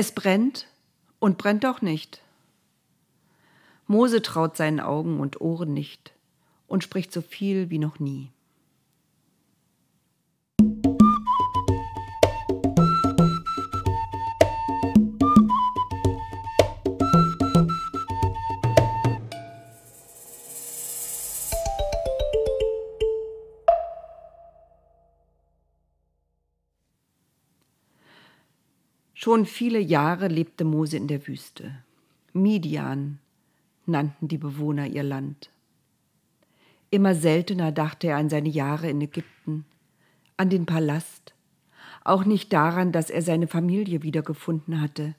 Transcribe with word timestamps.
Es 0.00 0.12
brennt 0.12 0.66
und 1.18 1.36
brennt 1.36 1.62
doch 1.62 1.82
nicht. 1.82 2.22
Mose 3.86 4.22
traut 4.22 4.56
seinen 4.56 4.80
Augen 4.80 5.20
und 5.20 5.42
Ohren 5.42 5.74
nicht 5.74 6.14
und 6.68 6.82
spricht 6.82 7.12
so 7.12 7.20
viel 7.20 7.68
wie 7.68 7.78
noch 7.78 7.98
nie. 7.98 8.30
Schon 29.22 29.44
viele 29.44 29.80
Jahre 29.80 30.28
lebte 30.28 30.64
Mose 30.64 30.96
in 30.96 31.06
der 31.06 31.26
Wüste. 31.26 31.74
Midian 32.32 33.18
nannten 33.84 34.28
die 34.28 34.38
Bewohner 34.38 34.86
ihr 34.86 35.02
Land. 35.02 35.50
Immer 36.88 37.14
seltener 37.14 37.70
dachte 37.70 38.06
er 38.06 38.16
an 38.16 38.30
seine 38.30 38.48
Jahre 38.48 38.88
in 38.88 38.98
Ägypten, 39.02 39.66
an 40.38 40.48
den 40.48 40.64
Palast, 40.64 41.34
auch 42.02 42.24
nicht 42.24 42.54
daran, 42.54 42.92
dass 42.92 43.10
er 43.10 43.20
seine 43.20 43.46
Familie 43.46 44.02
wiedergefunden 44.02 44.80
hatte. 44.80 45.14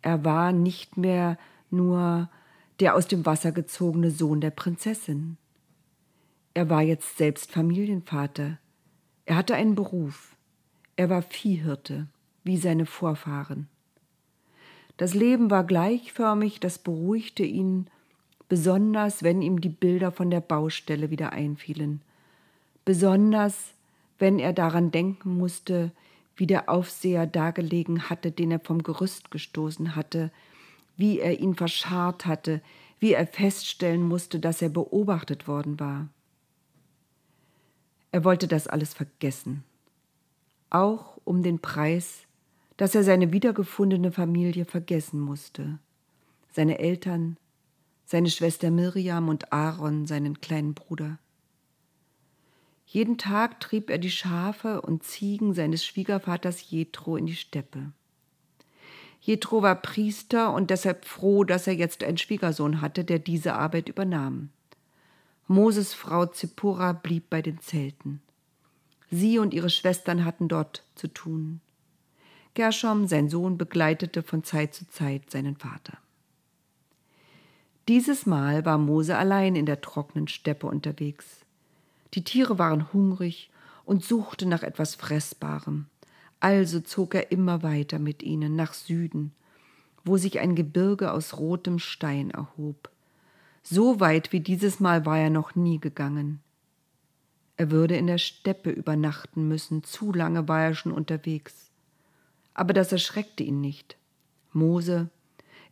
Er 0.00 0.24
war 0.24 0.52
nicht 0.52 0.96
mehr 0.96 1.38
nur 1.68 2.30
der 2.78 2.94
aus 2.94 3.08
dem 3.08 3.26
Wasser 3.26 3.50
gezogene 3.50 4.12
Sohn 4.12 4.40
der 4.40 4.50
Prinzessin. 4.50 5.36
Er 6.54 6.70
war 6.70 6.82
jetzt 6.82 7.18
selbst 7.18 7.50
Familienvater. 7.50 8.60
Er 9.24 9.34
hatte 9.34 9.56
einen 9.56 9.74
Beruf. 9.74 10.36
Er 10.94 11.10
war 11.10 11.22
Viehhirte 11.22 12.06
wie 12.44 12.56
seine 12.56 12.86
Vorfahren. 12.86 13.68
Das 14.96 15.14
Leben 15.14 15.50
war 15.50 15.64
gleichförmig, 15.64 16.60
das 16.60 16.78
beruhigte 16.78 17.44
ihn, 17.44 17.86
besonders 18.48 19.22
wenn 19.22 19.42
ihm 19.42 19.60
die 19.60 19.68
Bilder 19.68 20.12
von 20.12 20.30
der 20.30 20.40
Baustelle 20.40 21.10
wieder 21.10 21.32
einfielen, 21.32 22.02
besonders 22.84 23.72
wenn 24.18 24.38
er 24.38 24.52
daran 24.52 24.90
denken 24.90 25.36
musste, 25.38 25.90
wie 26.36 26.46
der 26.46 26.68
Aufseher 26.68 27.26
dagelegen 27.26 28.10
hatte, 28.10 28.30
den 28.30 28.50
er 28.50 28.60
vom 28.60 28.82
Gerüst 28.82 29.30
gestoßen 29.30 29.96
hatte, 29.96 30.30
wie 30.96 31.18
er 31.18 31.40
ihn 31.40 31.54
verscharrt 31.54 32.26
hatte, 32.26 32.60
wie 33.00 33.12
er 33.12 33.26
feststellen 33.26 34.02
musste, 34.02 34.38
dass 34.38 34.62
er 34.62 34.68
beobachtet 34.68 35.48
worden 35.48 35.80
war. 35.80 36.08
Er 38.12 38.24
wollte 38.24 38.46
das 38.46 38.66
alles 38.68 38.94
vergessen, 38.94 39.64
auch 40.70 41.18
um 41.24 41.42
den 41.42 41.58
Preis, 41.58 42.26
dass 42.76 42.94
er 42.94 43.04
seine 43.04 43.32
wiedergefundene 43.32 44.12
Familie 44.12 44.64
vergessen 44.64 45.20
musste. 45.20 45.78
Seine 46.52 46.78
Eltern, 46.78 47.36
seine 48.04 48.30
Schwester 48.30 48.70
Miriam 48.70 49.28
und 49.28 49.52
Aaron, 49.52 50.06
seinen 50.06 50.40
kleinen 50.40 50.74
Bruder. 50.74 51.18
Jeden 52.86 53.16
Tag 53.16 53.60
trieb 53.60 53.88
er 53.88 53.98
die 53.98 54.10
Schafe 54.10 54.82
und 54.82 55.02
Ziegen 55.02 55.54
seines 55.54 55.84
Schwiegervaters 55.84 56.70
Jethro 56.70 57.16
in 57.16 57.26
die 57.26 57.36
Steppe. 57.36 57.92
Jethro 59.22 59.62
war 59.62 59.76
Priester 59.76 60.52
und 60.52 60.70
deshalb 60.70 61.04
froh, 61.04 61.44
dass 61.44 61.66
er 61.66 61.74
jetzt 61.74 62.02
einen 62.02 62.18
Schwiegersohn 62.18 62.80
hatte, 62.80 63.04
der 63.04 63.18
diese 63.18 63.54
Arbeit 63.54 63.88
übernahm. 63.88 64.50
Moses 65.46 65.94
Frau 65.94 66.26
Zippora 66.26 66.92
blieb 66.92 67.30
bei 67.30 67.40
den 67.40 67.60
Zelten. 67.60 68.20
Sie 69.10 69.38
und 69.38 69.54
ihre 69.54 69.70
Schwestern 69.70 70.24
hatten 70.24 70.48
dort 70.48 70.84
zu 70.94 71.08
tun. 71.08 71.60
Gershom, 72.54 73.06
sein 73.06 73.30
Sohn, 73.30 73.56
begleitete 73.56 74.22
von 74.22 74.44
Zeit 74.44 74.74
zu 74.74 74.86
Zeit 74.86 75.30
seinen 75.30 75.56
Vater. 75.56 75.96
Dieses 77.88 78.26
Mal 78.26 78.66
war 78.66 78.76
Mose 78.76 79.16
allein 79.16 79.56
in 79.56 79.64
der 79.64 79.80
trockenen 79.80 80.28
Steppe 80.28 80.66
unterwegs. 80.66 81.46
Die 82.12 82.22
Tiere 82.22 82.58
waren 82.58 82.92
hungrig 82.92 83.50
und 83.86 84.04
suchten 84.04 84.50
nach 84.50 84.62
etwas 84.62 84.94
Fressbarem. 84.94 85.86
Also 86.40 86.80
zog 86.80 87.14
er 87.14 87.32
immer 87.32 87.62
weiter 87.62 87.98
mit 87.98 88.22
ihnen 88.22 88.54
nach 88.54 88.74
Süden, 88.74 89.32
wo 90.04 90.18
sich 90.18 90.38
ein 90.38 90.54
Gebirge 90.54 91.12
aus 91.12 91.38
rotem 91.38 91.78
Stein 91.78 92.30
erhob. 92.30 92.90
So 93.62 93.98
weit 93.98 94.30
wie 94.32 94.40
dieses 94.40 94.78
Mal 94.78 95.06
war 95.06 95.18
er 95.18 95.30
noch 95.30 95.54
nie 95.54 95.78
gegangen. 95.80 96.40
Er 97.56 97.70
würde 97.70 97.96
in 97.96 98.08
der 98.08 98.18
Steppe 98.18 98.70
übernachten 98.70 99.48
müssen, 99.48 99.84
zu 99.84 100.12
lange 100.12 100.48
war 100.48 100.62
er 100.62 100.74
schon 100.74 100.92
unterwegs 100.92 101.71
aber 102.54 102.72
das 102.72 102.92
erschreckte 102.92 103.42
ihn 103.42 103.60
nicht. 103.60 103.96
Mose, 104.52 105.08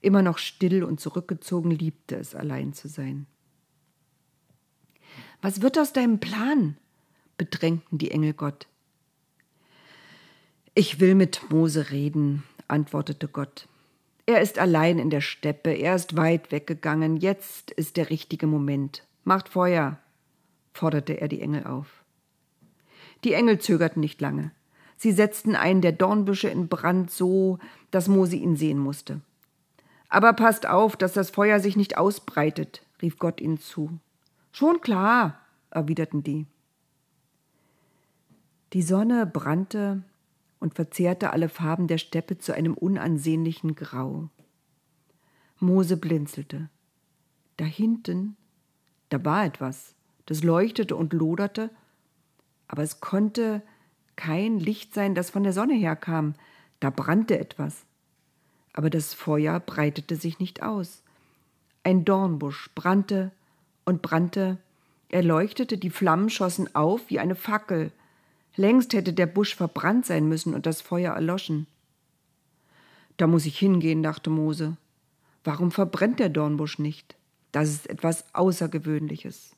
immer 0.00 0.22
noch 0.22 0.38
still 0.38 0.84
und 0.84 1.00
zurückgezogen, 1.00 1.70
liebte 1.70 2.16
es, 2.16 2.34
allein 2.34 2.72
zu 2.72 2.88
sein. 2.88 3.26
Was 5.42 5.62
wird 5.62 5.78
aus 5.78 5.92
deinem 5.92 6.20
Plan? 6.20 6.76
bedrängten 7.36 7.96
die 7.96 8.10
Engel 8.10 8.34
Gott. 8.34 8.66
Ich 10.74 11.00
will 11.00 11.14
mit 11.14 11.50
Mose 11.50 11.90
reden, 11.90 12.42
antwortete 12.68 13.28
Gott. 13.28 13.66
Er 14.26 14.42
ist 14.42 14.58
allein 14.58 14.98
in 14.98 15.10
der 15.10 15.22
Steppe, 15.22 15.70
er 15.70 15.94
ist 15.94 16.16
weit 16.16 16.52
weggegangen, 16.52 17.16
jetzt 17.16 17.70
ist 17.70 17.96
der 17.96 18.10
richtige 18.10 18.46
Moment. 18.46 19.06
Macht 19.24 19.48
Feuer, 19.48 19.98
forderte 20.72 21.20
er 21.20 21.28
die 21.28 21.40
Engel 21.40 21.64
auf. 21.64 22.04
Die 23.24 23.32
Engel 23.32 23.58
zögerten 23.58 24.00
nicht 24.00 24.20
lange. 24.20 24.52
Sie 25.00 25.12
setzten 25.12 25.56
einen 25.56 25.80
der 25.80 25.92
Dornbüsche 25.92 26.50
in 26.50 26.68
Brand 26.68 27.10
so, 27.10 27.58
dass 27.90 28.06
Mose 28.06 28.36
ihn 28.36 28.56
sehen 28.56 28.78
musste. 28.78 29.22
Aber 30.10 30.34
passt 30.34 30.66
auf, 30.66 30.94
dass 30.94 31.14
das 31.14 31.30
Feuer 31.30 31.58
sich 31.58 31.74
nicht 31.74 31.96
ausbreitet, 31.96 32.82
rief 33.00 33.18
Gott 33.18 33.40
ihnen 33.40 33.58
zu. 33.58 33.98
Schon 34.52 34.82
klar, 34.82 35.38
erwiderten 35.70 36.22
die. 36.22 36.44
Die 38.74 38.82
Sonne 38.82 39.24
brannte 39.24 40.02
und 40.58 40.74
verzehrte 40.74 41.32
alle 41.32 41.48
Farben 41.48 41.86
der 41.86 41.96
Steppe 41.96 42.36
zu 42.36 42.52
einem 42.54 42.74
unansehnlichen 42.74 43.76
Grau. 43.76 44.28
Mose 45.60 45.96
blinzelte. 45.96 46.68
Da 47.56 47.64
hinten, 47.64 48.36
da 49.08 49.24
war 49.24 49.46
etwas, 49.46 49.94
das 50.26 50.42
leuchtete 50.42 50.94
und 50.94 51.14
loderte, 51.14 51.70
aber 52.68 52.82
es 52.82 53.00
konnte 53.00 53.62
kein 54.20 54.58
Licht 54.58 54.92
sein, 54.92 55.14
das 55.14 55.30
von 55.30 55.44
der 55.44 55.54
Sonne 55.54 55.72
herkam. 55.72 56.34
Da 56.78 56.90
brannte 56.90 57.38
etwas. 57.38 57.86
Aber 58.74 58.90
das 58.90 59.14
Feuer 59.14 59.60
breitete 59.60 60.16
sich 60.16 60.38
nicht 60.38 60.62
aus. 60.62 61.02
Ein 61.84 62.04
Dornbusch 62.04 62.68
brannte 62.74 63.30
und 63.86 64.02
brannte. 64.02 64.58
Er 65.08 65.22
leuchtete, 65.22 65.78
die 65.78 65.88
Flammen 65.88 66.28
schossen 66.28 66.74
auf 66.74 67.08
wie 67.08 67.18
eine 67.18 67.34
Fackel. 67.34 67.92
Längst 68.56 68.92
hätte 68.92 69.14
der 69.14 69.24
Busch 69.24 69.56
verbrannt 69.56 70.04
sein 70.04 70.28
müssen 70.28 70.52
und 70.54 70.66
das 70.66 70.82
Feuer 70.82 71.14
erloschen. 71.14 71.66
Da 73.16 73.26
muss 73.26 73.46
ich 73.46 73.58
hingehen, 73.58 74.02
dachte 74.02 74.28
Mose. 74.28 74.76
Warum 75.44 75.70
verbrennt 75.70 76.20
der 76.20 76.28
Dornbusch 76.28 76.78
nicht? 76.78 77.16
Das 77.52 77.70
ist 77.70 77.88
etwas 77.88 78.26
Außergewöhnliches. 78.34 79.56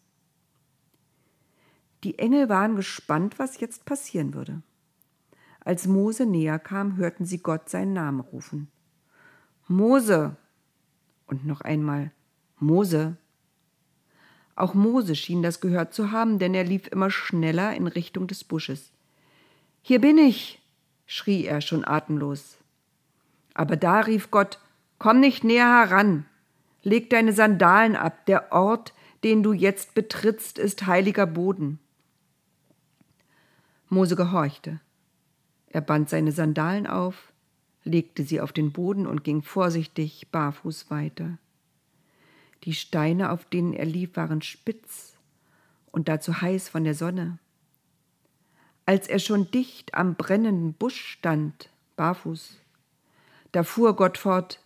Die 2.04 2.18
Engel 2.18 2.48
waren 2.48 2.76
gespannt, 2.76 3.38
was 3.38 3.60
jetzt 3.60 3.84
passieren 3.84 4.34
würde. 4.34 4.62
Als 5.60 5.86
Mose 5.86 6.26
näher 6.26 6.58
kam, 6.58 6.96
hörten 6.96 7.24
sie 7.24 7.38
Gott 7.38 7.68
seinen 7.68 7.92
Namen 7.92 8.20
rufen. 8.20 8.68
Mose! 9.68 10.36
Und 11.26 11.46
noch 11.46 11.60
einmal 11.60 12.10
Mose! 12.58 13.16
Auch 14.56 14.74
Mose 14.74 15.14
schien 15.14 15.42
das 15.42 15.60
gehört 15.60 15.94
zu 15.94 16.10
haben, 16.10 16.38
denn 16.38 16.54
er 16.54 16.64
lief 16.64 16.88
immer 16.88 17.10
schneller 17.10 17.74
in 17.74 17.86
Richtung 17.86 18.26
des 18.26 18.44
Busches. 18.44 18.92
Hier 19.80 20.00
bin 20.00 20.18
ich! 20.18 20.60
schrie 21.06 21.44
er 21.44 21.60
schon 21.60 21.84
atemlos. 21.84 22.58
Aber 23.54 23.76
da 23.76 24.00
rief 24.00 24.30
Gott 24.30 24.58
Komm 24.98 25.18
nicht 25.18 25.42
näher 25.42 25.66
heran, 25.66 26.26
leg 26.84 27.10
deine 27.10 27.32
Sandalen 27.32 27.96
ab, 27.96 28.24
der 28.26 28.52
Ort, 28.52 28.94
den 29.24 29.42
du 29.42 29.52
jetzt 29.52 29.94
betrittst, 29.94 30.58
ist 30.60 30.86
heiliger 30.86 31.26
Boden. 31.26 31.80
Mose 33.92 34.16
gehorchte. 34.16 34.80
Er 35.66 35.82
band 35.82 36.08
seine 36.08 36.32
Sandalen 36.32 36.86
auf, 36.86 37.30
legte 37.84 38.24
sie 38.24 38.40
auf 38.40 38.52
den 38.52 38.72
Boden 38.72 39.06
und 39.06 39.22
ging 39.22 39.42
vorsichtig 39.42 40.28
barfuß 40.30 40.90
weiter. 40.90 41.36
Die 42.64 42.72
Steine, 42.72 43.30
auf 43.30 43.44
denen 43.44 43.74
er 43.74 43.84
lief, 43.84 44.16
waren 44.16 44.40
spitz 44.40 45.18
und 45.90 46.08
dazu 46.08 46.40
heiß 46.40 46.70
von 46.70 46.84
der 46.84 46.94
Sonne. 46.94 47.38
Als 48.86 49.08
er 49.08 49.18
schon 49.18 49.50
dicht 49.50 49.94
am 49.94 50.14
brennenden 50.14 50.72
Busch 50.72 51.04
stand, 51.04 51.68
barfuß, 51.96 52.56
da 53.52 53.62
fuhr 53.62 53.94
Gott 53.94 54.16
fort 54.16 54.58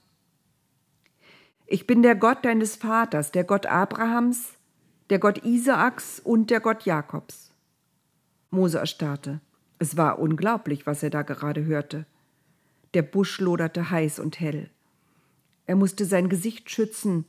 Ich 1.66 1.88
bin 1.88 2.02
der 2.02 2.14
Gott 2.14 2.44
deines 2.44 2.76
Vaters, 2.76 3.32
der 3.32 3.42
Gott 3.42 3.66
Abrahams, 3.66 4.52
der 5.10 5.18
Gott 5.18 5.44
Isaaks 5.44 6.20
und 6.20 6.50
der 6.50 6.60
Gott 6.60 6.84
Jakobs. 6.84 7.50
Mose 8.50 8.78
erstarrte. 8.78 9.40
Es 9.78 9.96
war 9.96 10.18
unglaublich, 10.18 10.86
was 10.86 11.02
er 11.02 11.10
da 11.10 11.22
gerade 11.22 11.64
hörte. 11.64 12.06
Der 12.94 13.02
Busch 13.02 13.40
loderte 13.40 13.90
heiß 13.90 14.18
und 14.18 14.40
hell. 14.40 14.70
Er 15.66 15.76
musste 15.76 16.04
sein 16.04 16.28
Gesicht 16.28 16.70
schützen, 16.70 17.26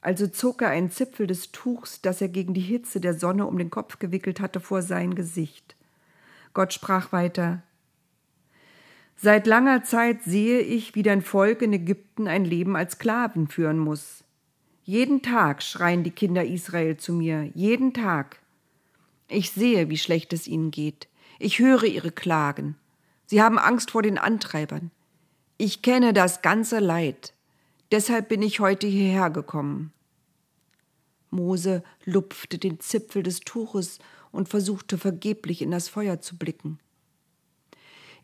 also 0.00 0.26
zog 0.26 0.62
er 0.62 0.70
einen 0.70 0.90
Zipfel 0.90 1.26
des 1.26 1.52
Tuchs, 1.52 2.00
das 2.00 2.20
er 2.20 2.28
gegen 2.28 2.54
die 2.54 2.60
Hitze 2.60 3.00
der 3.00 3.14
Sonne 3.14 3.46
um 3.46 3.58
den 3.58 3.70
Kopf 3.70 3.98
gewickelt 3.98 4.40
hatte, 4.40 4.60
vor 4.60 4.82
sein 4.82 5.14
Gesicht. 5.14 5.76
Gott 6.54 6.72
sprach 6.72 7.12
weiter 7.12 7.62
Seit 9.16 9.46
langer 9.46 9.82
Zeit 9.82 10.22
sehe 10.22 10.60
ich, 10.60 10.94
wie 10.94 11.02
dein 11.02 11.22
Volk 11.22 11.62
in 11.62 11.72
Ägypten 11.72 12.28
ein 12.28 12.44
Leben 12.44 12.76
als 12.76 12.92
Sklaven 12.92 13.48
führen 13.48 13.78
muss. 13.78 14.24
Jeden 14.84 15.22
Tag 15.22 15.62
schreien 15.62 16.04
die 16.04 16.10
Kinder 16.10 16.44
Israel 16.44 16.96
zu 16.98 17.12
mir, 17.12 17.50
jeden 17.54 17.92
Tag. 17.94 18.38
Ich 19.28 19.50
sehe, 19.50 19.88
wie 19.90 19.98
schlecht 19.98 20.32
es 20.32 20.46
ihnen 20.46 20.70
geht. 20.70 21.08
Ich 21.38 21.58
höre 21.58 21.84
ihre 21.84 22.12
Klagen. 22.12 22.76
Sie 23.26 23.42
haben 23.42 23.58
Angst 23.58 23.90
vor 23.90 24.02
den 24.02 24.18
Antreibern. 24.18 24.90
Ich 25.58 25.82
kenne 25.82 26.12
das 26.12 26.42
ganze 26.42 26.78
Leid. 26.78 27.32
Deshalb 27.90 28.28
bin 28.28 28.42
ich 28.42 28.60
heute 28.60 28.86
hierher 28.86 29.30
gekommen. 29.30 29.92
Mose 31.30 31.82
lupfte 32.04 32.58
den 32.58 32.80
Zipfel 32.80 33.22
des 33.22 33.40
Tuches 33.40 33.98
und 34.30 34.48
versuchte 34.48 34.98
vergeblich 34.98 35.62
in 35.62 35.70
das 35.70 35.88
Feuer 35.88 36.20
zu 36.20 36.36
blicken. 36.36 36.78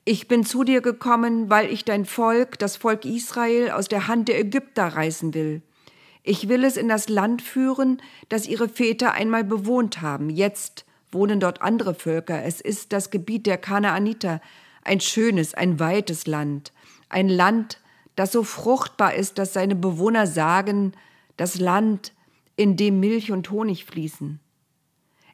Ich 0.04 0.26
bin 0.26 0.44
zu 0.44 0.64
dir 0.64 0.80
gekommen, 0.80 1.48
weil 1.48 1.70
ich 1.70 1.84
dein 1.84 2.06
Volk, 2.06 2.58
das 2.58 2.76
Volk 2.76 3.04
Israel, 3.04 3.70
aus 3.70 3.88
der 3.88 4.08
Hand 4.08 4.28
der 4.28 4.38
Ägypter 4.38 4.88
reißen 4.88 5.32
will. 5.34 5.62
Ich 6.24 6.48
will 6.48 6.64
es 6.64 6.76
in 6.76 6.88
das 6.88 7.08
Land 7.08 7.42
führen, 7.42 8.00
das 8.28 8.46
ihre 8.46 8.68
Väter 8.68 9.12
einmal 9.12 9.44
bewohnt 9.44 10.00
haben. 10.00 10.28
Jetzt 10.30 10.84
wohnen 11.12 11.40
dort 11.40 11.62
andere 11.62 11.94
Völker. 11.94 12.42
Es 12.42 12.60
ist 12.60 12.92
das 12.92 13.10
Gebiet 13.10 13.46
der 13.46 13.58
Kanaaniter, 13.58 14.40
ein 14.82 15.00
schönes, 15.00 15.54
ein 15.54 15.78
weites 15.78 16.26
Land, 16.26 16.72
ein 17.08 17.28
Land, 17.28 17.78
das 18.16 18.32
so 18.32 18.42
fruchtbar 18.42 19.14
ist, 19.14 19.38
dass 19.38 19.52
seine 19.52 19.76
Bewohner 19.76 20.26
sagen, 20.26 20.92
das 21.36 21.58
Land, 21.58 22.12
in 22.56 22.76
dem 22.76 23.00
Milch 23.00 23.32
und 23.32 23.50
Honig 23.50 23.84
fließen. 23.84 24.38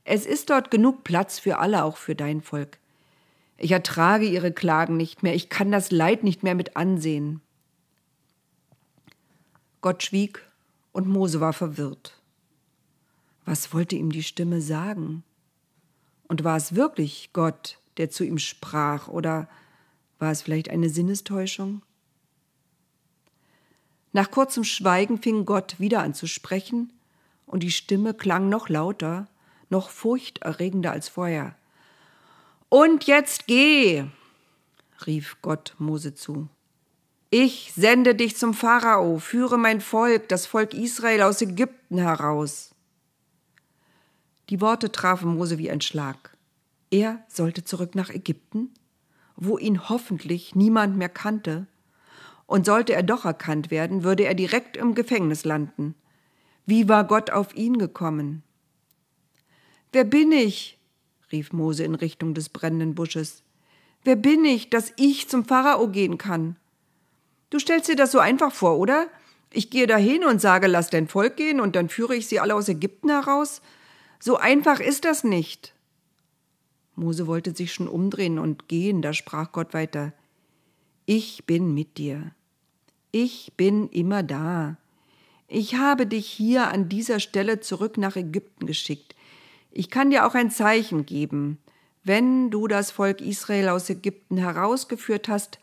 Es 0.05 0.25
ist 0.25 0.51
dort 0.51 0.71
genug 0.71 1.05
Platz 1.05 1.39
für 1.39 1.59
alle, 1.59 1.85
auch 1.85 1.97
für 1.97 2.15
dein 2.15 2.41
Volk. 2.41 2.79
Ich 3.57 3.73
ertrage 3.73 4.25
ihre 4.25 4.53
Klagen 4.53 4.97
nicht 4.97 5.23
mehr, 5.23 5.35
ich 5.35 5.49
kann 5.49 5.73
das 5.73 5.91
Leid 5.91 6.23
nicht 6.23 6.43
mehr 6.43 6.55
mit 6.55 6.77
ansehen. 6.77 7.41
Gott 9.81 10.03
schwieg 10.03 10.41
und 10.93 11.09
Mose 11.09 11.41
war 11.41 11.53
verwirrt. 11.53 12.21
Was 13.45 13.73
wollte 13.75 13.97
ihm 13.97 14.13
die 14.13 14.23
Stimme 14.23 14.61
sagen? 14.61 15.25
Und 16.29 16.45
war 16.45 16.57
es 16.57 16.75
wirklich 16.75 17.31
Gott, 17.33 17.79
der 17.97 18.11
zu 18.11 18.25
ihm 18.25 18.39
sprach, 18.39 19.09
oder 19.09 19.49
war 20.19 20.31
es 20.31 20.43
vielleicht 20.43 20.69
eine 20.71 20.91
Sinnestäuschung? 20.91 21.83
Nach 24.13 24.31
kurzem 24.31 24.65
Schweigen 24.65 25.21
fing 25.21 25.45
Gott 25.45 25.81
wieder 25.81 26.03
an 26.03 26.15
zu 26.15 26.27
sprechen, 26.27 26.93
und 27.47 27.63
die 27.63 27.71
Stimme 27.71 28.13
klang 28.13 28.49
noch 28.51 28.69
lauter, 28.69 29.27
noch 29.71 29.91
furchterregender 29.91 30.93
als 30.93 31.09
vorher. 31.09 31.57
Und 32.69 33.05
jetzt 33.05 33.47
geh, 33.47 34.05
rief 35.07 35.39
Gott 35.41 35.75
Mose 35.79 36.15
zu. 36.15 36.49
Ich 37.31 37.73
sende 37.75 38.15
dich 38.15 38.37
zum 38.37 38.55
Pharao, 38.55 39.19
führe 39.19 39.59
mein 39.59 39.81
Volk, 39.81 40.29
das 40.29 40.47
Volk 40.47 40.75
Israel 40.75 41.23
aus 41.23 41.43
Ägypten 41.43 41.99
heraus. 41.99 42.75
Die 44.51 44.61
Worte 44.61 44.91
trafen 44.91 45.35
Mose 45.35 45.59
wie 45.59 45.71
ein 45.71 45.81
Schlag. 45.81 46.37
Er 46.91 47.23
sollte 47.29 47.65
zurück 47.65 47.95
nach 47.95 48.11
Ägypten, 48.11 48.71
wo 49.37 49.59
ihn 49.59 49.89
hoffentlich 49.89 50.55
niemand 50.55 50.97
mehr 50.97 51.11
kannte, 51.11 51.67
und 52.47 52.65
sollte 52.65 52.95
er 52.95 53.03
doch 53.03 53.27
erkannt 53.27 53.71
werden, 53.71 54.05
würde 54.05 54.25
er 54.25 54.35
direkt 54.35 54.79
im 54.79 54.95
Gefängnis 54.95 55.45
landen. 55.45 55.95
Wie 56.65 56.89
war 56.89 57.05
Gott 57.05 57.31
auf 57.31 57.55
ihn 57.55 57.79
gekommen? 57.79 58.43
Wer 59.93 60.05
bin 60.05 60.33
ich? 60.33 60.79
rief 61.31 61.53
Mose 61.53 61.85
in 61.85 61.95
Richtung 61.95 62.33
des 62.33 62.49
brennenden 62.49 62.95
Busches. 62.95 63.43
Wer 64.03 64.17
bin 64.17 64.47
ich, 64.47 64.71
dass 64.71 64.95
ich 64.97 65.29
zum 65.29 65.45
Pharao 65.45 65.89
gehen 65.89 66.17
kann? 66.17 66.57
Du 67.51 67.59
stellst 67.59 67.91
dir 67.91 67.97
das 67.97 68.13
so 68.13 68.19
einfach 68.19 68.53
vor, 68.53 68.79
oder? 68.79 69.09
Ich 69.51 69.69
gehe 69.69 69.87
dahin 69.87 70.25
und 70.25 70.41
sage, 70.41 70.69
lass 70.69 70.89
dein 70.89 71.07
Volk 71.07 71.37
gehen, 71.37 71.61
und 71.61 71.77
dann 71.77 71.91
führe 71.91 72.17
ich 72.17 72.29
sie 72.29 72.41
alle 72.41 72.55
aus 72.55 72.69
Ägypten 72.69 73.11
heraus? 73.11 73.61
So 74.19 74.37
einfach 74.37 74.81
ist 74.81 75.05
das 75.05 75.25
nicht. 75.25 75.75
Mose 76.97 77.27
wollte 77.27 77.55
sich 77.55 77.73
schon 77.73 77.89
umdrehen 77.89 78.39
und 78.39 78.69
gehen, 78.69 79.03
da 79.03 79.13
sprach 79.13 79.53
Gott 79.53 79.73
weiter. 79.73 80.13
Ich 81.07 81.47
bin 81.47 81.73
mit 81.73 81.97
dir. 81.97 82.33
Ich 83.13 83.53
bin 83.57 83.89
immer 83.89 84.23
da. 84.23 84.77
Ich 85.47 85.77
habe 85.77 86.07
dich 86.07 86.27
hier 86.27 86.69
an 86.69 86.89
dieser 86.89 87.21
Stelle 87.21 87.61
zurück 87.61 87.97
nach 87.97 88.17
Ägypten 88.17 88.67
geschickt. 88.67 89.15
Ich 89.71 89.91
kann 89.91 90.11
dir 90.11 90.27
auch 90.27 90.35
ein 90.35 90.51
Zeichen 90.51 91.07
geben. 91.07 91.59
Wenn 92.05 92.51
du 92.51 92.69
das 92.69 92.91
Volk 92.91 93.21
Israel 93.21 93.69
aus 93.69 93.89
Ägypten 93.89 94.37
herausgeführt 94.37 95.29
hast, 95.29 95.59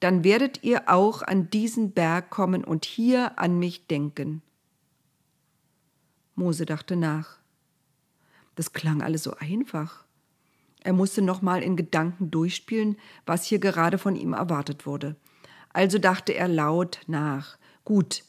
dann 0.00 0.24
werdet 0.24 0.62
ihr 0.62 0.88
auch 0.88 1.22
an 1.22 1.50
diesen 1.50 1.92
Berg 1.92 2.30
kommen 2.30 2.64
und 2.64 2.84
hier 2.84 3.38
an 3.38 3.58
mich 3.58 3.86
denken. 3.86 4.42
Mose 6.34 6.66
dachte 6.66 6.96
nach. 6.96 7.38
Das 8.56 8.72
klang 8.72 9.02
alles 9.02 9.22
so 9.22 9.34
einfach. 9.38 10.04
Er 10.82 10.92
musste 10.92 11.22
nochmal 11.22 11.62
in 11.62 11.76
Gedanken 11.76 12.30
durchspielen, 12.30 12.96
was 13.24 13.44
hier 13.44 13.58
gerade 13.58 13.98
von 13.98 14.16
ihm 14.16 14.32
erwartet 14.32 14.86
wurde. 14.86 15.16
Also 15.72 15.98
dachte 15.98 16.32
er 16.32 16.48
laut 16.48 17.00
nach. 17.06 17.58
Gut, 17.84 18.24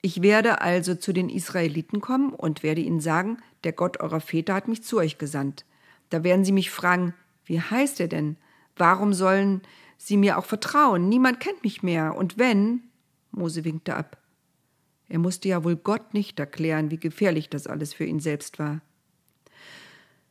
ich 0.00 0.22
werde 0.22 0.60
also 0.60 0.94
zu 0.94 1.12
den 1.12 1.28
Israeliten 1.28 2.00
kommen 2.00 2.32
und 2.32 2.62
werde 2.62 2.80
ihnen 2.80 3.00
sagen, 3.00 3.38
der 3.64 3.72
Gott 3.72 4.00
eurer 4.00 4.20
Väter 4.20 4.54
hat 4.54 4.68
mich 4.68 4.84
zu 4.84 4.98
euch 4.98 5.18
gesandt. 5.18 5.64
Da 6.10 6.22
werden 6.24 6.44
sie 6.44 6.52
mich 6.52 6.70
fragen, 6.70 7.14
wie 7.44 7.60
heißt 7.60 8.00
er 8.00 8.08
denn? 8.08 8.36
Warum 8.76 9.12
sollen 9.12 9.62
sie 9.96 10.16
mir 10.16 10.38
auch 10.38 10.44
vertrauen? 10.44 11.08
Niemand 11.08 11.40
kennt 11.40 11.64
mich 11.64 11.82
mehr. 11.82 12.16
Und 12.16 12.38
wenn, 12.38 12.84
Mose 13.32 13.64
winkte 13.64 13.96
ab. 13.96 14.22
Er 15.08 15.18
musste 15.18 15.48
ja 15.48 15.64
wohl 15.64 15.76
Gott 15.76 16.14
nicht 16.14 16.38
erklären, 16.38 16.90
wie 16.90 16.98
gefährlich 16.98 17.48
das 17.48 17.66
alles 17.66 17.94
für 17.94 18.04
ihn 18.04 18.20
selbst 18.20 18.58
war. 18.58 18.82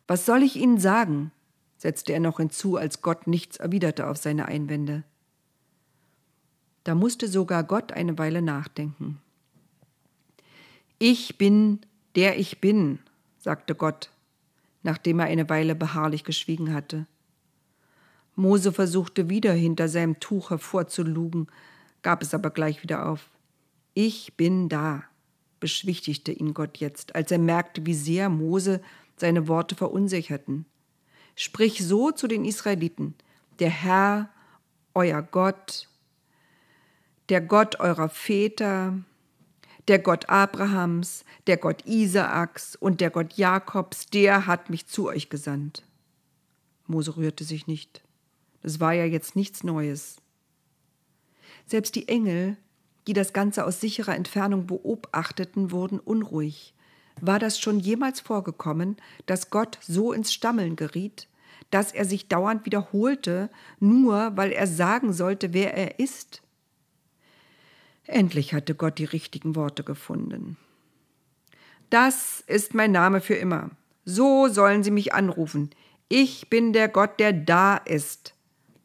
Was 0.08 0.26
soll 0.26 0.44
ich 0.44 0.56
ihnen 0.56 0.80
sagen? 0.80 1.32
setzte 1.78 2.14
er 2.14 2.20
noch 2.20 2.38
hinzu, 2.38 2.76
als 2.78 3.02
Gott 3.02 3.28
nichts 3.28 3.58
erwiderte 3.58 4.08
auf 4.08 4.18
seine 4.18 4.48
Einwände. 4.48 5.04
Da 6.84 6.96
musste 6.96 7.28
sogar 7.28 7.64
Gott 7.64 7.92
eine 7.92 8.18
Weile 8.18 8.42
nachdenken. 8.42 9.22
Ich 11.00 11.38
bin, 11.38 11.82
der 12.16 12.40
ich 12.40 12.60
bin, 12.60 13.00
sagte 13.38 13.76
Gott, 13.76 14.10
nachdem 14.82 15.20
er 15.20 15.26
eine 15.26 15.50
Weile 15.50 15.76
beharrlich 15.76 16.24
geschwiegen 16.24 16.74
hatte. 16.74 17.06
Mose 18.36 18.72
versuchte 18.72 19.30
wieder 19.30 19.54
hinter 19.54 19.90
seinem 19.90 20.20
Tuch 20.20 20.50
hervorzulugen, 20.50 21.48
gab 22.02 22.22
es 22.22 22.34
aber 22.34 22.50
gleich 22.52 22.82
wieder 22.84 23.08
auf. 23.08 23.30
Ich 23.94 24.36
bin 24.38 24.70
da, 24.70 25.04
beschwichtigte 25.60 26.32
ihn 26.32 26.54
Gott 26.54 26.78
jetzt, 26.78 27.16
als 27.16 27.32
er 27.32 27.40
merkte, 27.40 27.86
wie 27.86 27.96
sehr 27.96 28.30
Mose 28.30 28.82
seine 29.18 29.48
Worte 29.48 29.76
verunsicherten. 29.76 30.66
Sprich 31.36 31.86
so 31.86 32.12
zu 32.12 32.28
den 32.28 32.46
Israeliten, 32.46 33.16
der 33.60 33.70
Herr, 33.70 34.30
euer 34.94 35.22
Gott, 35.22 35.88
der 37.30 37.42
Gott 37.42 37.80
eurer 37.80 38.10
Väter, 38.10 38.98
der 39.88 40.00
Gott 40.00 40.30
Abrahams, 40.30 41.24
der 41.46 41.58
Gott 41.58 41.86
Isaaks 41.86 42.76
und 42.76 43.02
der 43.02 43.10
Gott 43.10 43.34
Jakobs, 43.34 44.08
der 44.08 44.48
hat 44.48 44.70
mich 44.70 44.88
zu 44.88 45.08
euch 45.08 45.30
gesandt. 45.30 45.84
Mose 46.88 47.18
rührte 47.18 47.44
sich 47.44 47.68
nicht. 47.68 48.02
Das 48.62 48.80
war 48.80 48.94
ja 48.94 49.06
jetzt 49.06 49.36
nichts 49.36 49.64
Neues. 49.64 50.18
Selbst 51.66 51.96
die 51.96 52.08
Engel, 52.08 52.58
die 53.08 53.14
das 53.14 53.34
Ganze 53.34 53.66
aus 53.66 53.80
sicherer 53.80 54.16
Entfernung 54.16 54.68
beobachteten, 54.68 55.72
wurden 55.72 56.00
unruhig. 56.00 56.74
War 57.22 57.40
das 57.40 57.60
schon 57.60 57.80
jemals 57.80 58.20
vorgekommen, 58.20 58.98
dass 59.26 59.50
Gott 59.50 59.80
so 59.82 60.14
ins 60.14 60.34
Stammeln 60.34 60.76
geriet, 60.76 61.28
dass 61.72 61.92
er 61.92 62.06
sich 62.06 62.28
dauernd 62.28 62.66
wiederholte, 62.66 63.50
nur 63.80 64.36
weil 64.36 64.52
er 64.52 64.68
sagen 64.68 65.14
sollte, 65.14 65.54
wer 65.54 65.74
er 65.74 66.00
ist? 66.00 66.42
Endlich 68.06 68.54
hatte 68.54 68.74
Gott 68.74 69.00
die 69.00 69.06
richtigen 69.06 69.56
Worte 69.56 69.84
gefunden. 69.84 70.58
Das 71.90 72.44
ist 72.48 72.74
mein 72.74 72.92
Name 72.92 73.22
für 73.22 73.36
immer. 73.36 73.72
So 74.06 74.48
sollen 74.48 74.84
sie 74.84 74.92
mich 74.92 75.14
anrufen. 75.14 75.70
Ich 76.08 76.50
bin 76.50 76.72
der 76.72 76.88
Gott, 76.88 77.20
der 77.20 77.34
da 77.34 77.76
ist. 77.78 78.34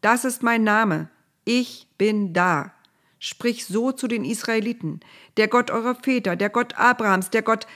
Das 0.01 0.25
ist 0.25 0.43
mein 0.43 0.65
Name. 0.65 1.09
Ich 1.45 1.87
bin 1.99 2.33
da. 2.33 2.73
Sprich 3.21 3.67
so 3.67 3.93
zu 3.93 4.09
den 4.09 4.25
Israeliten. 4.25 4.99
Der 5.37 5.47
Gott 5.47 5.71
eurer 5.71 5.95
Väter, 5.95 6.35
der 6.35 6.51
Gott 6.51 6.75
Abrahams, 6.77 7.31
der 7.31 7.43
Gott. 7.43 7.69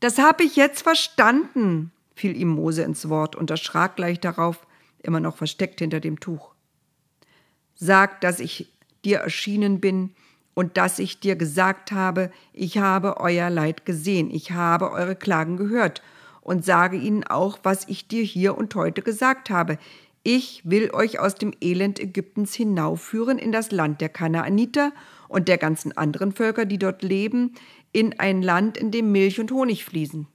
Das 0.00 0.18
habe 0.18 0.44
ich 0.44 0.56
jetzt 0.56 0.82
verstanden, 0.82 1.92
fiel 2.14 2.36
ihm 2.36 2.48
Mose 2.48 2.82
ins 2.82 3.08
Wort 3.08 3.36
und 3.36 3.50
erschrak 3.50 3.96
gleich 3.96 4.18
darauf, 4.18 4.66
immer 5.02 5.20
noch 5.20 5.36
versteckt 5.36 5.80
hinter 5.80 6.00
dem 6.00 6.20
Tuch. 6.20 6.54
Sag, 7.74 8.20
dass 8.20 8.40
ich 8.40 8.72
dir 9.04 9.18
erschienen 9.18 9.80
bin 9.80 10.14
und 10.54 10.76
dass 10.76 10.98
ich 10.98 11.20
dir 11.20 11.36
gesagt 11.36 11.92
habe, 11.92 12.30
ich 12.52 12.78
habe 12.78 13.18
euer 13.18 13.48
Leid 13.50 13.86
gesehen, 13.86 14.30
ich 14.30 14.52
habe 14.52 14.90
eure 14.90 15.16
Klagen 15.16 15.56
gehört 15.56 16.02
und 16.40 16.64
sage 16.64 16.96
ihnen 16.96 17.24
auch, 17.24 17.58
was 17.62 17.88
ich 17.88 18.08
dir 18.08 18.22
hier 18.22 18.56
und 18.56 18.74
heute 18.74 19.02
gesagt 19.02 19.50
habe. 19.50 19.78
Ich 20.22 20.68
will 20.68 20.90
euch 20.92 21.18
aus 21.18 21.34
dem 21.34 21.52
Elend 21.60 21.98
Ägyptens 21.98 22.54
hinaufführen 22.54 23.38
in 23.38 23.52
das 23.52 23.70
Land 23.70 24.00
der 24.00 24.10
Kanaaniter 24.10 24.92
und 25.28 25.48
der 25.48 25.56
ganzen 25.56 25.96
anderen 25.96 26.32
Völker, 26.32 26.66
die 26.66 26.78
dort 26.78 27.02
leben, 27.02 27.54
in 27.92 28.18
ein 28.18 28.42
Land, 28.42 28.76
in 28.76 28.90
dem 28.90 29.12
Milch 29.12 29.40
und 29.40 29.50
Honig 29.50 29.84
fließen. 29.84 30.26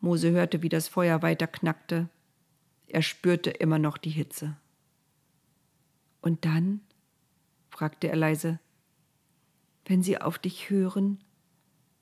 Mose 0.00 0.30
hörte, 0.30 0.62
wie 0.62 0.68
das 0.68 0.88
Feuer 0.88 1.22
weiter 1.22 1.46
knackte. 1.46 2.08
Er 2.86 3.02
spürte 3.02 3.50
immer 3.50 3.78
noch 3.78 3.98
die 3.98 4.10
Hitze. 4.10 4.56
Und 6.20 6.44
dann? 6.44 6.80
fragte 7.70 8.08
er 8.08 8.16
leise. 8.16 8.60
Wenn 9.84 10.02
sie 10.02 10.20
auf 10.20 10.38
dich 10.38 10.70
hören, 10.70 11.18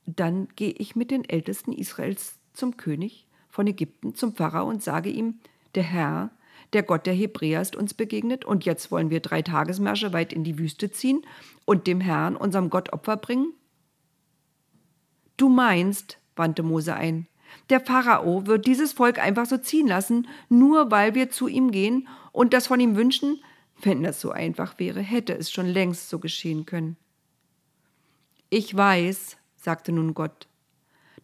dann 0.07 0.49
gehe 0.55 0.73
ich 0.73 0.95
mit 0.95 1.11
den 1.11 1.25
Ältesten 1.25 1.73
Israels 1.73 2.39
zum 2.53 2.77
König 2.77 3.27
von 3.49 3.67
Ägypten, 3.67 4.15
zum 4.15 4.35
Pharao 4.35 4.69
und 4.69 4.83
sage 4.83 5.11
ihm, 5.11 5.41
der 5.75 5.83
Herr, 5.83 6.31
der 6.73 6.83
Gott 6.83 7.07
der 7.07 7.15
Hebräer 7.15 7.61
ist 7.61 7.77
uns 7.77 7.95
begegnet 7.95 8.45
und 8.45 8.65
jetzt 8.65 8.91
wollen 8.91 9.11
wir 9.11 9.21
drei 9.21 9.43
Tagesmärsche 9.43 10.13
weit 10.13 10.33
in 10.33 10.45
die 10.45 10.59
Wüste 10.59 10.91
ziehen 10.91 11.25
und 11.65 11.87
dem 11.87 12.01
Herrn, 12.01 12.37
unserem 12.37 12.71
Gott, 12.71 12.93
Opfer 12.93 13.17
bringen? 13.17 13.53
Du 15.37 15.49
meinst, 15.49 16.19
wandte 16.37 16.63
Mose 16.63 16.95
ein, 16.95 17.27
der 17.69 17.81
Pharao 17.81 18.47
wird 18.47 18.67
dieses 18.67 18.95
Volk 18.95 19.19
einfach 19.19 19.47
so 19.47 19.59
ziehen 19.59 19.87
lassen, 19.87 20.27
nur 20.49 20.91
weil 20.91 21.15
wir 21.15 21.31
zu 21.31 21.49
ihm 21.49 21.71
gehen 21.71 22.09
und 22.33 22.55
das 22.55 22.67
von 22.67 22.81
ihm 22.81 22.97
wünschen? 22.97 23.43
Wenn 23.81 24.03
das 24.03 24.21
so 24.21 24.31
einfach 24.31 24.79
wäre, 24.79 25.01
hätte 25.01 25.35
es 25.35 25.51
schon 25.51 25.67
längst 25.67 26.09
so 26.09 26.19
geschehen 26.19 26.67
können. 26.67 26.97
Ich 28.49 28.75
weiß, 28.75 29.37
sagte 29.57 29.93
nun 29.93 30.15
Gott, 30.15 30.47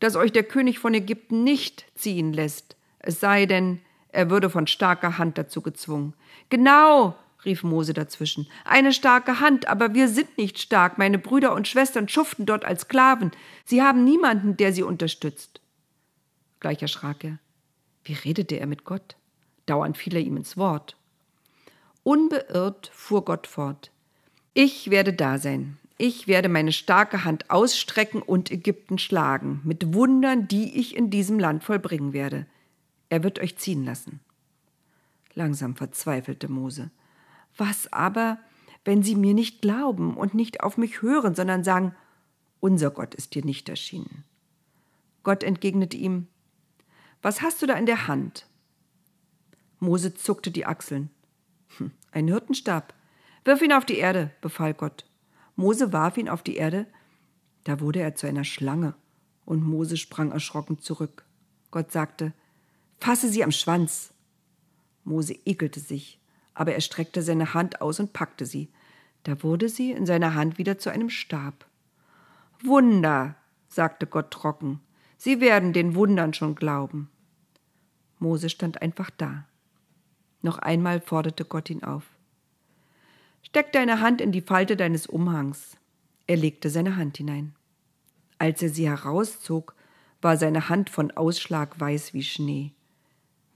dass 0.01 0.17
euch 0.17 0.33
der 0.33 0.45
König 0.45 0.79
von 0.79 0.95
Ägypten 0.95 1.45
nicht 1.45 1.87
ziehen 1.95 2.33
lässt, 2.33 2.77
es 3.01 3.21
sei 3.21 3.47
denn, 3.47 3.81
er 4.11 4.31
würde 4.31 4.51
von 4.51 4.67
starker 4.67 5.19
Hand 5.19 5.39
dazu 5.39 5.63
gezwungen. 5.63 6.15
Genau, 6.49 7.15
rief 7.45 7.63
Mose 7.63 7.93
dazwischen, 7.93 8.49
eine 8.65 8.93
starke 8.93 9.41
Hand, 9.41 9.69
aber 9.69 9.95
wir 9.95 10.09
sind 10.09 10.39
nicht 10.39 10.59
stark, 10.59 10.99
meine 10.99 11.19
Brüder 11.19 11.55
und 11.55 11.69
Schwestern 11.69 12.09
schuften 12.09 12.47
dort 12.47 12.65
als 12.65 12.83
Sklaven, 12.83 13.31
sie 13.65 13.83
haben 13.83 14.05
niemanden, 14.05 14.57
der 14.57 14.73
sie 14.73 14.83
unterstützt. 14.83 15.61
Gleich 16.61 16.83
erschrak 16.83 17.25
er. 17.25 17.39
Wie 18.05 18.15
redete 18.15 18.57
er 18.57 18.67
mit 18.67 18.85
Gott? 18.85 19.17
Dauernd 19.67 19.97
fiel 19.97 20.17
er 20.17 20.23
ihm 20.23 20.37
ins 20.37 20.57
Wort. 20.57 20.97
Unbeirrt 22.03 22.91
fuhr 22.95 23.25
Gott 23.25 23.47
fort. 23.47 23.91
Ich 24.55 24.91
werde 24.91 25.13
da 25.13 25.39
sein. 25.39 25.79
Ich 25.99 26.27
werde 26.27 26.49
meine 26.49 26.73
starke 26.73 27.25
Hand 27.25 27.51
ausstrecken 27.51 28.23
und 28.23 28.51
Ägypten 28.51 28.99
schlagen, 28.99 29.61
mit 29.65 29.95
Wundern, 29.95 30.49
die 30.49 30.79
ich 30.79 30.97
in 30.97 31.11
diesem 31.11 31.39
Land 31.39 31.65
vollbringen 31.65 32.13
werde. 32.13 32.47
Er 33.09 33.23
wird 33.23 33.39
euch 33.39 33.57
ziehen 33.59 33.85
lassen. 33.85 34.21
Langsam 35.35 35.77
verzweifelte 35.77 36.49
Mose. 36.49 36.91
Was 37.57 37.93
aber, 37.93 38.39
wenn 38.85 39.03
sie 39.03 39.15
mir 39.15 39.35
nicht 39.35 39.63
glauben 39.63 40.17
und 40.17 40.35
nicht 40.35 40.63
auf 40.63 40.77
mich 40.77 41.03
hören, 41.03 41.35
sondern 41.35 41.65
sagen, 41.65 41.95
unser 42.61 42.91
Gott 42.91 43.15
ist 43.15 43.35
dir 43.35 43.45
nicht 43.45 43.69
erschienen? 43.69 44.25
Gott 45.23 45.43
entgegnete 45.43 45.97
ihm, 45.97 46.27
was 47.23 47.43
hast 47.43 47.61
du 47.63 47.67
da 47.67 47.75
in 47.75 47.87
der 47.87 48.07
Hand? 48.07 48.47
Mose 49.81 50.15
zuckte 50.15 50.51
die 50.51 50.67
Achseln. 50.67 51.11
Hm, 51.77 51.91
ein 52.13 52.29
Hirtenstab. 52.29 52.95
Wirf 53.45 53.63
ihn 53.63 53.73
auf 53.73 53.85
die 53.85 53.99
Erde, 53.99 54.31
befahl 54.41 54.75
Gott. 54.75 55.05
Mose 55.57 55.93
warf 55.93 56.17
ihn 56.17 56.29
auf 56.29 56.43
die 56.43 56.57
Erde. 56.57 56.87
Da 57.65 57.81
wurde 57.81 58.01
er 58.01 58.15
zu 58.15 58.27
einer 58.27 58.45
Schlange, 58.45 58.95
und 59.45 59.63
Mose 59.63 59.97
sprang 59.97 60.33
erschrocken 60.33 60.79
zurück. 60.79 61.25
Gott 61.71 61.93
sagte, 61.93 62.33
Fasse 63.01 63.29
sie 63.29 63.45
am 63.45 63.53
Schwanz. 63.53 64.13
Mose 65.05 65.35
ekelte 65.47 65.81
sich, 65.81 66.21
aber 66.55 66.75
er 66.75 66.81
streckte 66.81 67.23
seine 67.23 67.55
Hand 67.55 67.81
aus 67.81 68.01
und 68.01 68.13
packte 68.13 68.47
sie. 68.47 68.71
Da 69.25 69.43
wurde 69.43 69.69
sie 69.69 69.93
in 69.93 70.07
seiner 70.07 70.35
Hand 70.35 70.59
wieder 70.59 70.79
zu 70.79 70.91
einem 70.91 71.11
Stab. 71.11 71.67
Wunder, 72.63 73.37
sagte 73.69 74.07
Gott 74.07 74.31
trocken, 74.31 74.81
Sie 75.21 75.41
werden 75.41 75.73
den 75.73 75.97
Wundern 75.97 76.33
schon 76.33 76.55
glauben. 76.55 77.11
Mose 78.21 78.49
stand 78.49 78.81
einfach 78.83 79.11
da. 79.11 79.47
Noch 80.43 80.59
einmal 80.59 81.01
forderte 81.01 81.45
Gott 81.45 81.71
ihn 81.71 81.83
auf. 81.83 82.05
Steck 83.43 83.73
deine 83.73 84.01
Hand 84.01 84.21
in 84.21 84.31
die 84.31 84.41
Falte 84.41 84.77
deines 84.77 85.07
Umhangs. 85.09 85.77
Er 86.29 86.37
legte 86.37 86.71
seine 86.71 86.97
Hand 86.97 87.17
hinein. 87.17 87.55
Als 88.39 88.63
er 88.63 88.69
sie 88.69 88.89
herauszog, 88.89 89.75
war 90.21 90.37
seine 90.37 90.69
Hand 90.69 90.91
von 90.91 91.11
Ausschlag 91.11 91.81
weiß 91.81 92.15
wie 92.15 92.23
Schnee. 92.23 92.73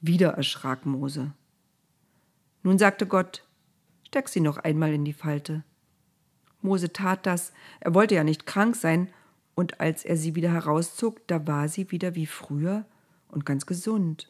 Wieder 0.05 0.31
erschrak 0.31 0.85
Mose. 0.85 1.33
Nun 2.65 2.77
sagte 2.77 3.07
Gott, 3.07 3.47
steck 4.09 4.29
sie 4.29 4.41
noch 4.41 4.59
einmal 4.59 4.93
in 4.93 5.05
die 5.05 5.13
Falte. 5.13 5.63
Mose 6.61 6.93
tat 6.93 7.25
das, 7.25 7.53
er 7.79 7.95
wollte 7.95 8.17
ja 8.17 8.25
nicht 8.25 8.45
krank 8.45 8.75
sein, 8.75 9.13
und 9.55 9.81
als 9.81 10.05
er 10.05 10.17
sie 10.17 10.35
wieder 10.35 10.51
herauszog, 10.51 11.25
da 11.29 11.47
war 11.47 11.69
sie 11.69 11.93
wieder 11.93 12.17
wie 12.17 12.27
früher 12.27 12.85
und 13.29 13.47
ganz 13.47 13.65
gesund. 13.65 14.29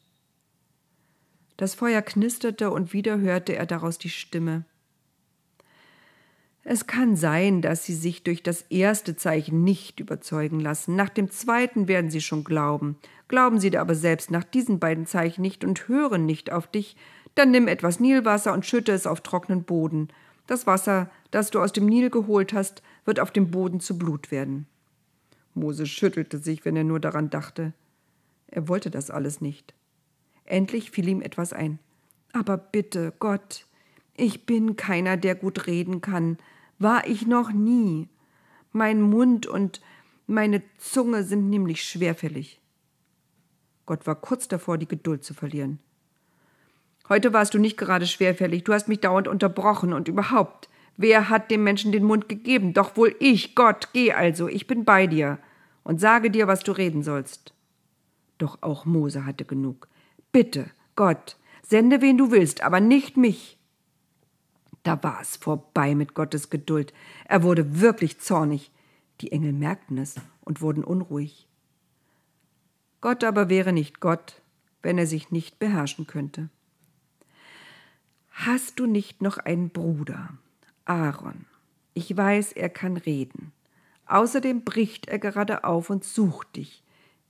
Das 1.57 1.75
Feuer 1.75 2.03
knisterte 2.03 2.71
und 2.71 2.93
wieder 2.93 3.19
hörte 3.19 3.57
er 3.57 3.65
daraus 3.65 3.97
die 3.97 4.11
Stimme. 4.11 4.67
Es 6.65 6.87
kann 6.87 7.17
sein, 7.17 7.61
dass 7.61 7.85
Sie 7.85 7.95
sich 7.95 8.23
durch 8.23 8.43
das 8.43 8.63
erste 8.71 9.17
Zeichen 9.17 9.65
nicht 9.65 9.99
überzeugen 9.99 10.61
lassen. 10.61 10.95
Nach 10.95 11.09
dem 11.09 11.31
zweiten 11.31 11.89
werden 11.89 12.11
Sie 12.11 12.21
schon 12.21 12.45
glauben. 12.45 12.97
Glauben 13.27 13.59
Sie 13.59 13.77
aber 13.77 13.95
selbst 13.95 14.31
nach 14.31 14.45
diesen 14.45 14.79
beiden 14.79 15.07
Zeichen 15.07 15.43
nicht 15.43 15.65
und 15.65 15.89
hören 15.89 16.25
nicht 16.25 16.53
auf 16.53 16.69
dich, 16.69 16.97
dann 17.35 17.51
nimm 17.51 17.67
etwas 17.67 17.99
Nilwasser 17.99 18.53
und 18.53 18.67
schütte 18.67 18.93
es 18.93 19.07
auf 19.07 19.23
trockenen 19.23 19.65
Boden. 19.65 20.09
Das 20.47 20.67
Wasser, 20.67 21.11
das 21.31 21.51
du 21.51 21.61
aus 21.61 21.73
dem 21.73 21.87
Nil 21.87 22.11
geholt 22.11 22.53
hast, 22.53 22.83
wird 23.05 23.21
auf 23.21 23.31
dem 23.31 23.51
Boden 23.51 23.81
zu 23.81 23.99
Blut 23.99 24.31
werden. 24.31 24.67
Mose 25.55 25.87
schüttelte 25.87 26.39
sich, 26.39 26.65
wenn 26.65 26.77
er 26.77 26.85
nur 26.85 27.01
daran 27.01 27.31
dachte. 27.31 27.73
Er 28.49 28.69
wollte 28.69 28.91
das 28.91 29.11
alles 29.11 29.41
nicht. 29.41 29.75
Endlich 30.45 30.91
fiel 30.91 31.09
ihm 31.09 31.23
etwas 31.23 31.53
ein. 31.53 31.79
Aber 32.33 32.57
bitte, 32.57 33.13
Gott, 33.19 33.67
ich 34.17 34.47
bin 34.47 34.77
keiner, 34.77 35.17
der 35.17 35.35
gut 35.35 35.67
reden 35.67 36.01
kann. 36.01 36.39
War 36.79 37.07
ich 37.07 37.27
noch 37.27 37.53
nie. 37.53 38.09
Mein 38.73 39.01
Mund 39.01 39.47
und 39.47 39.81
meine 40.27 40.63
Zunge 40.79 41.25
sind 41.25 41.51
nämlich 41.51 41.85
schwerfällig. 41.85 42.61
Gott 43.87 44.07
war 44.07 44.15
kurz 44.15 44.49
davor, 44.49 44.79
die 44.79 44.89
Geduld 44.89 45.25
zu 45.25 45.35
verlieren. 45.35 45.79
Heute 47.09 47.33
warst 47.33 47.55
du 47.55 47.59
nicht 47.59 47.77
gerade 47.77 48.07
schwerfällig, 48.07 48.65
du 48.65 48.73
hast 48.73 48.89
mich 48.89 49.01
dauernd 49.01 49.29
unterbrochen 49.29 49.93
und 49.93 50.09
überhaupt. 50.09 50.69
Wer 50.97 51.29
hat 51.29 51.51
dem 51.51 51.65
Menschen 51.65 51.91
den 51.91 52.05
Mund 52.05 52.29
gegeben? 52.29 52.75
Doch 52.75 52.97
wohl 52.97 53.15
ich, 53.19 53.55
Gott, 53.55 53.89
geh 53.93 54.13
also, 54.13 54.49
ich 54.49 54.67
bin 54.67 54.85
bei 54.85 55.07
dir 55.07 55.39
und 55.85 56.01
sage 56.01 56.31
dir, 56.31 56.47
was 56.47 56.63
du 56.63 56.73
reden 56.73 57.03
sollst. 57.03 57.55
Doch 58.39 58.59
auch 58.63 58.85
Mose 58.85 59.27
hatte 59.27 59.45
genug. 59.45 59.89
Bitte, 60.31 60.71
Gott, 60.97 61.37
sende 61.63 62.01
wen 62.01 62.19
du 62.19 62.31
willst, 62.31 62.63
aber 62.63 62.81
nicht 62.81 63.17
mich. 63.17 63.59
Da 64.83 65.03
war 65.03 65.21
es 65.21 65.37
vorbei 65.37 65.95
mit 65.95 66.15
Gottes 66.15 66.51
Geduld. 66.51 66.93
Er 67.25 67.43
wurde 67.43 67.81
wirklich 67.81 68.19
zornig. 68.19 68.71
Die 69.21 69.31
Engel 69.31 69.53
merkten 69.53 69.99
es 69.99 70.17
und 70.41 70.61
wurden 70.61 70.83
unruhig. 70.83 71.47
Gott 73.01 73.25
aber 73.25 73.49
wäre 73.49 73.73
nicht 73.73 74.01
Gott, 74.01 74.41
wenn 74.83 74.99
er 74.99 75.07
sich 75.07 75.31
nicht 75.31 75.59
beherrschen 75.59 76.07
könnte. 76.07 76.49
Hast 78.31 78.81
du 78.81 78.87
nicht 78.87 79.23
noch 79.23 79.39
einen 79.39 79.71
Bruder, 79.71 80.31
Aaron? 80.85 81.47
Ich 81.95 82.17
weiß, 82.17 82.53
er 82.53 82.71
kann 82.71 82.97
reden. 82.97 83.53
Außerdem 84.07 84.65
bricht 84.65 85.09
er 85.09 85.19
gerade 85.19 85.65
auf 85.65 85.91
und 85.91 86.05
sucht 86.05 86.57
dich. 86.57 86.83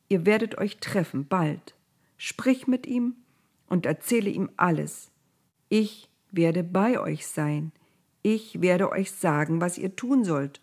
Ihr 0.09 0.27
werdet 0.27 0.59
euch 0.59 0.79
treffen, 0.79 1.27
bald. 1.27 1.75
Sprich 2.17 2.67
mit 2.67 2.87
ihm 2.87 3.17
und 3.67 3.85
erzähle 3.85 4.31
ihm 4.31 4.51
alles. 4.57 5.11
Ich 5.69 6.09
werde 6.33 6.65
bei 6.65 6.99
euch 6.99 7.27
sein. 7.27 7.73
Ich 8.23 8.61
werde 8.61 8.91
euch 8.91 9.13
sagen, 9.13 9.61
was 9.61 9.79
ihr 9.79 9.95
tun 9.97 10.25
sollt. 10.25 10.61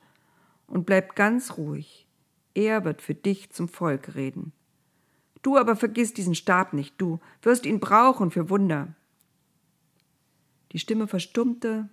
Und 0.68 0.86
bleibt 0.86 1.16
ganz 1.16 1.58
ruhig. 1.58 2.08
Er 2.54 2.84
wird 2.86 3.02
für 3.02 3.16
dich 3.16 3.52
zum 3.52 3.68
Volk 3.68 4.16
reden. 4.16 4.52
Du 5.42 5.58
aber 5.58 5.76
vergiss 5.76 6.14
diesen 6.14 6.36
Stab 6.36 6.74
nicht, 6.74 6.96
du 7.00 7.20
wirst 7.42 7.66
ihn 7.66 7.80
brauchen 7.80 8.32
für 8.32 8.50
Wunder. 8.50 8.94
Die 10.72 10.80
Stimme 10.80 11.08
verstummte, 11.08 11.90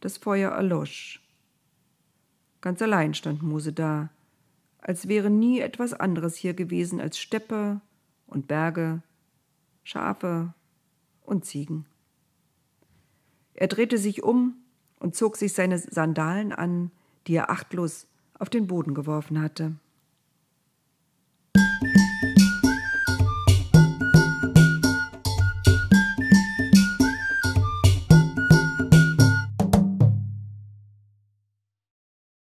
das 0.00 0.18
Feuer 0.18 0.52
erlosch. 0.52 1.22
Ganz 2.60 2.82
allein 2.82 3.14
stand 3.14 3.42
Mose 3.42 3.72
da, 3.72 4.10
als 4.78 5.08
wäre 5.08 5.30
nie 5.30 5.60
etwas 5.60 5.94
anderes 5.94 6.36
hier 6.36 6.54
gewesen 6.54 7.00
als 7.00 7.18
Steppe 7.18 7.80
und 8.26 8.46
Berge, 8.46 9.02
Schafe 9.82 10.52
und 11.22 11.44
Ziegen. 11.44 11.86
Er 13.56 13.68
drehte 13.68 13.98
sich 13.98 14.22
um 14.22 14.54
und 15.00 15.16
zog 15.16 15.36
sich 15.36 15.52
seine 15.52 15.78
Sandalen 15.78 16.52
an, 16.52 16.90
die 17.26 17.34
er 17.34 17.50
achtlos 17.50 18.06
auf 18.38 18.50
den 18.50 18.66
Boden 18.66 18.94
geworfen 18.94 19.40
hatte. 19.40 19.72